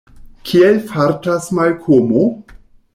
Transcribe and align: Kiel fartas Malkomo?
Kiel 0.51 0.79
fartas 0.93 1.47
Malkomo? 1.59 2.29